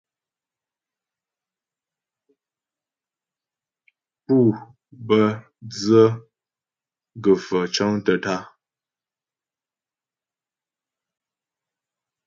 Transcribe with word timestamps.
Pú 4.25 4.37
bə́ 5.07 5.25
dzə 5.71 6.03
gə̀faə̀ 7.23 7.63
cəŋtə́ 7.73 8.17
tǎ'a. 8.23 8.39